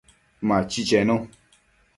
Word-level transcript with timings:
Machi 0.47 0.81
chenu 0.87 1.15